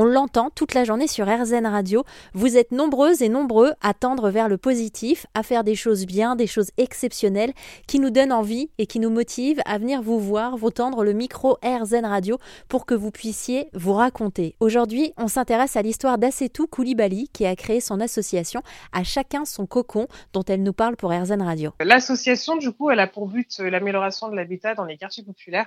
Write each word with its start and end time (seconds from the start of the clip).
On 0.00 0.04
l'entend 0.04 0.50
toute 0.50 0.74
la 0.74 0.84
journée 0.84 1.08
sur 1.08 1.26
RZN 1.26 1.66
Radio. 1.66 2.04
Vous 2.32 2.56
êtes 2.56 2.70
nombreuses 2.70 3.20
et 3.20 3.28
nombreux 3.28 3.72
à 3.80 3.94
tendre 3.94 4.30
vers 4.30 4.48
le 4.48 4.56
positif, 4.56 5.26
à 5.34 5.42
faire 5.42 5.64
des 5.64 5.74
choses 5.74 6.06
bien, 6.06 6.36
des 6.36 6.46
choses 6.46 6.70
exceptionnelles 6.76 7.52
qui 7.88 7.98
nous 7.98 8.10
donnent 8.10 8.30
envie 8.32 8.70
et 8.78 8.86
qui 8.86 9.00
nous 9.00 9.10
motivent 9.10 9.60
à 9.64 9.76
venir 9.76 10.00
vous 10.00 10.20
voir, 10.20 10.56
vous 10.56 10.70
tendre 10.70 11.02
le 11.02 11.14
micro 11.14 11.58
RZN 11.64 12.06
Radio 12.06 12.38
pour 12.68 12.86
que 12.86 12.94
vous 12.94 13.10
puissiez 13.10 13.70
vous 13.74 13.92
raconter. 13.92 14.54
Aujourd'hui, 14.60 15.14
on 15.16 15.26
s'intéresse 15.26 15.74
à 15.74 15.82
l'histoire 15.82 16.16
d'Assetou 16.16 16.68
Koulibaly 16.68 17.28
qui 17.32 17.44
a 17.44 17.56
créé 17.56 17.80
son 17.80 17.98
association 17.98 18.62
À 18.92 19.02
chacun 19.02 19.44
son 19.44 19.66
cocon 19.66 20.06
dont 20.32 20.44
elle 20.44 20.62
nous 20.62 20.72
parle 20.72 20.94
pour 20.94 21.10
RZN 21.10 21.42
Radio. 21.42 21.72
L'association, 21.80 22.54
du 22.54 22.70
coup, 22.70 22.88
elle 22.90 23.00
a 23.00 23.08
pour 23.08 23.26
but 23.26 23.58
l'amélioration 23.58 24.28
de 24.28 24.36
l'habitat 24.36 24.76
dans 24.76 24.84
les 24.84 24.96
quartiers 24.96 25.24
populaires 25.24 25.66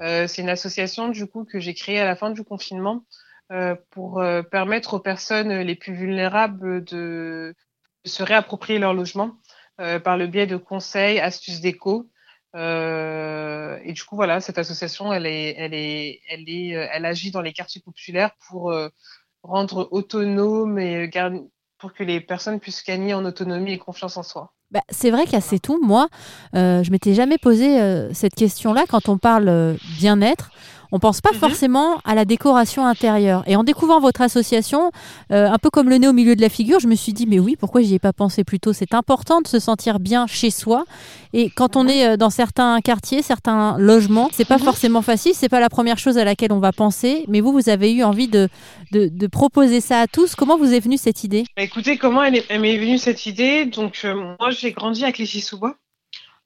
euh, 0.00 0.26
c'est 0.26 0.40
une 0.42 0.48
association 0.48 1.08
du 1.08 1.26
coup 1.26 1.44
que 1.44 1.60
j'ai 1.60 1.74
créée 1.74 2.00
à 2.00 2.06
la 2.06 2.16
fin 2.16 2.30
du 2.30 2.42
confinement 2.42 2.96
euh, 2.96 3.02
pour 3.90 4.20
euh, 4.20 4.42
permettre 4.42 4.94
aux 4.94 5.00
personnes 5.00 5.52
les 5.60 5.74
plus 5.74 5.94
vulnérables 5.94 6.84
de, 6.84 7.54
se 8.06 8.22
réapproprier 8.22 8.78
leur 8.78 8.94
logement 8.94 9.36
par 10.04 10.18
le 10.18 10.26
biais 10.26 10.46
de 10.46 10.58
conseils, 10.58 11.20
astuces 11.20 11.62
déco. 11.62 12.10
et 12.54 13.92
du 13.92 14.04
coup, 14.04 14.16
voilà, 14.16 14.40
cette 14.40 14.58
association, 14.58 15.10
elle 15.10 15.24
est, 15.26 15.54
elle 15.56 15.72
est, 15.72 16.20
elle 16.28 16.44
est, 16.48 16.68
elle 16.68 17.06
agit 17.06 17.30
dans 17.30 17.40
les 17.40 17.54
quartiers 17.54 17.80
populaires 17.80 18.32
pour 18.48 18.74
rendre 19.42 19.88
autonome 19.90 20.78
et 20.78 21.10
pour 21.78 21.94
que 21.94 22.04
les 22.04 22.20
personnes 22.20 22.60
puissent 22.60 22.84
gagner 22.84 23.14
en 23.14 23.24
autonomie 23.24 23.72
et 23.72 23.78
confiance 23.78 24.16
en 24.16 24.22
soi. 24.22 24.52
Bah, 24.70 24.82
c'est 24.88 25.10
vrai 25.10 25.26
qu'à 25.26 25.40
tout, 25.40 25.80
moi, 25.82 26.08
euh, 26.54 26.84
je 26.84 26.90
m'étais 26.92 27.14
jamais 27.14 27.38
posé 27.38 27.80
euh, 27.80 28.12
cette 28.14 28.34
question-là 28.34 28.84
quand 28.88 29.08
on 29.08 29.18
parle 29.18 29.48
euh, 29.48 29.74
bien-être 29.98 30.50
on 30.92 30.98
pense 30.98 31.20
pas 31.20 31.32
mhm. 31.32 31.38
forcément 31.38 32.00
à 32.04 32.14
la 32.14 32.24
décoration 32.24 32.86
intérieure. 32.86 33.42
Et 33.46 33.56
en 33.56 33.64
découvrant 33.64 34.00
votre 34.00 34.20
association, 34.20 34.90
euh, 35.32 35.48
un 35.48 35.58
peu 35.58 35.70
comme 35.70 35.88
le 35.88 35.96
nez 35.96 36.08
au 36.08 36.12
milieu 36.12 36.36
de 36.36 36.40
la 36.40 36.48
figure, 36.48 36.80
je 36.80 36.88
me 36.88 36.94
suis 36.94 37.12
dit, 37.12 37.26
mais 37.26 37.38
oui, 37.38 37.56
pourquoi 37.56 37.82
j'y 37.82 37.94
ai 37.94 37.98
pas 37.98 38.12
pensé 38.12 38.44
plus 38.44 38.60
tôt? 38.60 38.72
C'est 38.72 38.94
important 38.94 39.40
de 39.40 39.46
se 39.46 39.58
sentir 39.58 40.00
bien 40.00 40.26
chez 40.26 40.50
soi. 40.50 40.84
Et 41.32 41.50
quand 41.50 41.76
on 41.76 41.86
est 41.86 42.06
euh, 42.06 42.16
dans 42.16 42.30
certains 42.30 42.80
quartiers, 42.80 43.22
certains 43.22 43.78
logements, 43.78 44.28
c'est 44.32 44.44
pas 44.44 44.58
mhm. 44.58 44.64
forcément 44.64 45.02
facile, 45.02 45.32
c'est 45.34 45.48
pas 45.48 45.60
la 45.60 45.68
première 45.68 45.98
chose 45.98 46.18
à 46.18 46.24
laquelle 46.24 46.52
on 46.52 46.60
va 46.60 46.72
penser. 46.72 47.24
Mais 47.28 47.40
vous, 47.40 47.52
vous 47.52 47.68
avez 47.68 47.92
eu 47.92 48.02
envie 48.02 48.28
de, 48.28 48.48
de, 48.92 49.26
proposer 49.26 49.80
ça 49.80 50.00
à 50.00 50.06
tous. 50.06 50.34
Comment 50.34 50.58
vous 50.58 50.72
est 50.72 50.80
venue 50.80 50.96
cette 50.96 51.24
idée? 51.24 51.44
Bah, 51.56 51.62
Écoutez, 51.62 51.96
comment 51.96 52.22
elle, 52.22 52.42
m'est 52.60 52.78
venue 52.78 52.98
cette 52.98 53.26
idée? 53.26 53.64
Donc, 53.66 54.00
euh, 54.04 54.14
moi, 54.40 54.50
j'ai 54.50 54.72
grandi 54.72 55.04
à 55.04 55.12
Clichy-sous-Bois. 55.12 55.76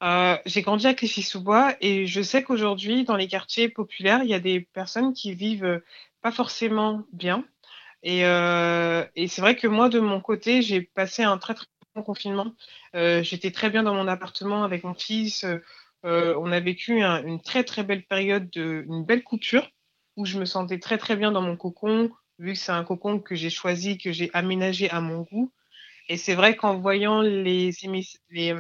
Euh, 0.05 0.37
j'ai 0.45 0.61
grandi 0.61 0.87
à 0.87 0.93
Clichy-sous-Bois 0.93 1.77
et 1.81 2.07
je 2.07 2.21
sais 2.21 2.43
qu'aujourd'hui, 2.43 3.05
dans 3.05 3.17
les 3.17 3.27
quartiers 3.27 3.71
populaires, 3.71 4.21
il 4.23 4.29
y 4.29 4.35
a 4.35 4.41
des 4.41 4.61
personnes 4.61 5.15
qui 5.15 5.35
vivent 5.35 5.65
euh, 5.65 5.85
pas 6.21 6.31
forcément 6.31 7.05
bien. 7.13 7.45
Et, 8.03 8.27
euh, 8.27 9.05
et 9.17 9.29
c'est 9.29 9.41
vrai 9.41 9.57
que 9.57 9.67
moi, 9.67 9.89
de 9.89 10.01
mon 10.01 10.21
côté, 10.21 10.61
j'ai 10.61 10.83
passé 10.83 11.23
un 11.23 11.39
très 11.39 11.55
très 11.55 11.67
bon 11.95 12.03
confinement. 12.03 12.55
J'étais 12.95 13.51
très 13.51 13.71
bien 13.71 13.83
dans 13.83 13.95
mon 13.95 14.09
appartement 14.09 14.65
avec 14.65 14.85
mon 14.85 14.95
fils. 14.95 15.47
on 16.03 16.53
a 16.53 16.61
vécu 16.61 17.03
une 17.03 17.41
très 17.41 17.65
très 17.65 17.83
belle 17.85 18.05
période, 18.05 18.51
de, 18.51 18.85
une 18.89 19.05
belle 19.05 19.23
coupure 19.23 19.71
où 20.17 20.27
je 20.27 20.39
me 20.39 20.45
sentais 20.45 20.79
très 20.79 20.99
très 20.99 21.17
bien 21.17 21.33
dans 21.33 21.41
mon 21.41 21.57
cocon, 21.57 22.11
vu 22.39 22.53
que 22.53 22.59
c'est 22.59 22.73
un 22.73 22.85
cocon 22.85 23.21
que 23.21 23.35
j'ai 23.35 23.51
choisi, 23.51 23.97
que 23.97 24.13
j'ai 24.13 24.31
aménagé 24.35 24.91
à 24.91 25.01
mon 25.01 25.23
goût. 25.23 25.53
Et 26.09 26.17
c'est 26.17 26.35
vrai 26.35 26.57
qu'en 26.57 26.79
voyant 26.79 27.23
les, 27.23 27.71
les, 28.31 28.55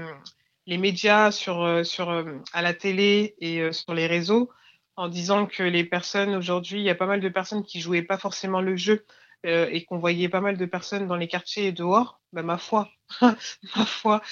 les 0.66 0.78
médias 0.78 1.30
sur, 1.30 1.62
euh, 1.62 1.84
sur, 1.84 2.10
euh, 2.10 2.38
à 2.52 2.62
la 2.62 2.74
télé 2.74 3.34
et 3.40 3.60
euh, 3.60 3.72
sur 3.72 3.94
les 3.94 4.06
réseaux 4.06 4.50
en 4.96 5.08
disant 5.08 5.46
que 5.46 5.62
les 5.62 5.84
personnes 5.84 6.34
aujourd'hui, 6.34 6.80
il 6.80 6.84
y 6.84 6.90
a 6.90 6.94
pas 6.94 7.06
mal 7.06 7.20
de 7.20 7.28
personnes 7.28 7.64
qui 7.64 7.80
jouaient 7.80 8.02
pas 8.02 8.18
forcément 8.18 8.60
le 8.60 8.76
jeu 8.76 9.04
et 9.46 9.84
qu'on 9.84 9.98
voyait 9.98 10.30
pas 10.30 10.40
mal 10.40 10.56
de 10.56 10.64
personnes 10.64 11.06
dans 11.06 11.16
les 11.16 11.28
quartiers 11.28 11.66
et 11.66 11.72
dehors, 11.72 12.18
bah, 12.32 12.42
ma 12.42 12.56
foi, 12.56 12.88
ma 13.20 13.84
foi, 13.84 14.22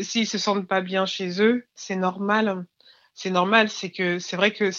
s'ils 0.00 0.26
se 0.26 0.38
sentent 0.38 0.66
pas 0.66 0.80
bien 0.80 1.04
chez 1.04 1.42
eux, 1.42 1.66
c'est 1.74 1.96
normal. 1.96 2.64
C'est 3.12 3.28
normal, 3.28 3.68
c'est 3.68 3.90
que 3.90 4.18
c'est 4.18 4.36
vrai 4.36 4.50
que 4.52 4.70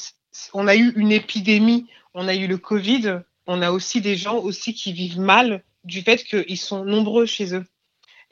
on 0.54 0.68
a 0.68 0.76
eu 0.76 0.94
une 0.96 1.12
épidémie, 1.12 1.88
on 2.16 2.28
a 2.28 2.34
eu 2.34 2.48
le 2.48 2.58
Covid, 2.58 3.20
on 3.46 3.62
a 3.62 3.70
aussi 3.70 4.02
des 4.02 4.16
gens 4.16 4.38
aussi 4.38 4.74
qui 4.74 4.94
vivent 4.94 5.20
mal 5.20 5.64
du 5.84 6.02
fait 6.02 6.24
qu'ils 6.24 6.58
sont 6.58 6.86
nombreux 6.86 7.28
chez 7.28 7.54
eux. 7.54 7.66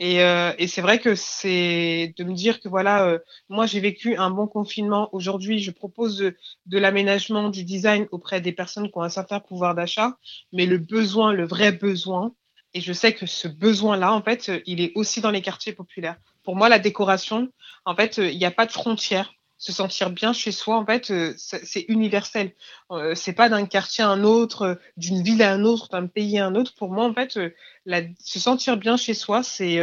Et, 0.04 0.24
euh, 0.24 0.52
et 0.58 0.66
c'est 0.66 0.82
vrai 0.82 0.98
que 0.98 1.14
c'est 1.14 2.16
de 2.18 2.24
me 2.24 2.34
dire 2.34 2.60
que 2.60 2.68
voilà, 2.68 3.06
euh, 3.06 3.20
moi 3.50 3.68
j'ai 3.68 3.80
vécu 3.80 4.16
un 4.18 4.32
bon 4.32 4.48
confinement. 4.48 5.10
Aujourd'hui, 5.12 5.60
je 5.60 5.70
propose 5.70 6.18
de, 6.18 6.36
de 6.66 6.80
l'aménagement, 6.80 7.50
du 7.50 7.64
design 7.64 8.08
auprès 8.12 8.42
des 8.42 8.52
personnes 8.52 8.88
qui 8.90 8.98
ont 8.98 9.04
un 9.04 9.10
certain 9.10 9.40
pouvoir 9.40 9.76
d'achat, 9.76 10.18
mais 10.54 10.66
le 10.66 10.80
besoin, 10.80 11.34
le 11.34 11.46
vrai 11.46 11.72
besoin, 11.72 12.34
et 12.74 12.82
je 12.82 12.94
sais 12.94 13.14
que 13.14 13.28
ce 13.28 13.48
besoin-là, 13.48 14.12
en 14.12 14.24
fait, 14.24 14.52
il 14.66 14.82
est 14.82 14.92
aussi 14.96 15.22
dans 15.22 15.30
les 15.30 15.44
quartiers 15.44 15.74
populaires. 15.74 16.18
Pour 16.44 16.56
moi, 16.56 16.68
la 16.68 16.80
décoration, 16.80 17.52
en 17.86 17.96
fait, 17.96 18.18
il 18.18 18.40
n'y 18.40 18.46
a 18.46 18.50
pas 18.50 18.66
de 18.66 18.72
frontières 18.72 19.32
se 19.62 19.72
sentir 19.72 20.10
bien 20.10 20.34
chez 20.34 20.52
soi, 20.52 20.76
en 20.76 20.86
fait, 20.86 21.12
euh, 21.12 21.36
c'est 21.38 21.86
universel. 21.88 22.52
Euh, 22.90 23.14
c'est 23.14 23.34
pas 23.34 23.48
d'un 23.48 23.68
quartier 23.68 24.04
à 24.04 24.10
un 24.10 24.24
autre, 24.24 24.64
euh, 24.64 24.76
d'une 24.98 25.22
ville 25.22 25.44
à 25.44 25.54
un 25.54 25.64
autre, 25.64 25.88
d'un 25.90 26.08
pays 26.08 26.40
à 26.40 26.48
un 26.48 26.56
autre. 26.56 26.74
Pour 26.74 26.90
moi, 26.90 27.06
en 27.06 27.14
fait, 27.14 27.34
se 27.34 28.40
sentir 28.40 28.78
bien 28.78 28.98
chez 28.98 29.14
soi, 29.14 29.44
c'est 29.44 29.80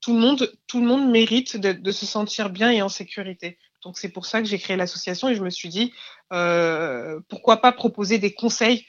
tout 0.00 0.14
le 0.14 0.18
monde, 0.18 0.52
tout 0.66 0.80
le 0.80 0.86
monde 0.86 1.08
mérite 1.08 1.56
de, 1.56 1.70
de, 1.70 1.92
se 1.92 2.06
sentir 2.06 2.50
bien 2.50 2.70
et 2.72 2.82
en 2.82 2.88
sécurité. 2.88 3.56
Donc 3.84 3.98
c'est 3.98 4.08
pour 4.08 4.26
ça 4.26 4.42
que 4.42 4.48
j'ai 4.48 4.58
créé 4.58 4.76
l'association 4.76 5.28
et 5.28 5.36
je 5.36 5.42
me 5.42 5.50
suis 5.50 5.68
dit 5.68 5.92
pourquoi 7.28 7.58
pas 7.58 7.70
proposer 7.70 8.18
des 8.18 8.34
conseils 8.34 8.84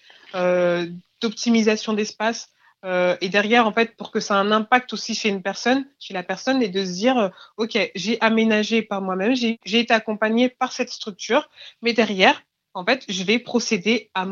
d'optimisation 1.22 1.94
d'espace, 1.94 2.50
euh, 2.86 3.18
et 3.20 3.30
derrière, 3.30 3.68
en 3.68 3.74
fait, 3.74 3.98
pour 3.98 4.12
que 4.12 4.20
ça 4.20 4.36
ait 4.36 4.38
un 4.38 4.52
impact 4.52 4.94
aussi 4.94 5.16
chez 5.16 5.30
une 5.30 5.42
personne, 5.42 5.86
chez 6.00 6.14
la 6.14 6.24
personne, 6.24 6.62
et 6.62 6.70
de 6.70 6.86
se 6.86 6.92
dire, 6.92 7.18
euh, 7.18 7.30
OK, 7.58 7.78
j'ai 7.96 8.22
aménagé 8.22 8.84
par 8.84 9.02
moi-même, 9.02 9.36
j'ai 9.36 9.58
été 9.66 9.94
accompagné 9.94 10.50
par 10.50 10.72
cette 10.72 10.90
structure, 10.90 11.50
mais 11.82 11.94
derrière, 11.94 12.44
en 12.76 12.86
fait, 12.86 13.04
je 13.10 13.24
vais 13.24 13.40
procéder 13.40 14.12
à 14.14 14.28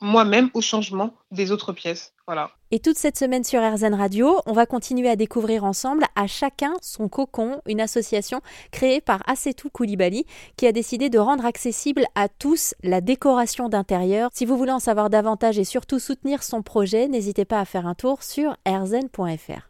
moi-même 0.00 0.50
au 0.54 0.60
changement 0.60 1.14
des 1.30 1.52
autres 1.52 1.72
pièces. 1.72 2.12
Voilà. 2.26 2.50
Et 2.70 2.78
toute 2.78 2.96
cette 2.96 3.18
semaine 3.18 3.42
sur 3.42 3.60
RZN 3.60 3.94
Radio, 3.94 4.40
on 4.46 4.52
va 4.52 4.64
continuer 4.64 5.08
à 5.08 5.16
découvrir 5.16 5.64
ensemble 5.64 6.04
à 6.14 6.26
chacun 6.26 6.74
son 6.80 7.08
cocon, 7.08 7.60
une 7.66 7.80
association 7.80 8.40
créée 8.70 9.00
par 9.00 9.28
Assetou 9.28 9.68
Koulibaly 9.70 10.24
qui 10.56 10.66
a 10.66 10.72
décidé 10.72 11.10
de 11.10 11.18
rendre 11.18 11.44
accessible 11.44 12.06
à 12.14 12.28
tous 12.28 12.74
la 12.82 13.00
décoration 13.00 13.68
d'intérieur. 13.68 14.30
Si 14.32 14.46
vous 14.46 14.56
voulez 14.56 14.72
en 14.72 14.78
savoir 14.78 15.10
davantage 15.10 15.58
et 15.58 15.64
surtout 15.64 15.98
soutenir 15.98 16.42
son 16.42 16.62
projet, 16.62 17.08
n'hésitez 17.08 17.44
pas 17.44 17.60
à 17.60 17.64
faire 17.64 17.86
un 17.86 17.94
tour 17.94 18.22
sur 18.22 18.56
rzn.fr. 18.66 19.66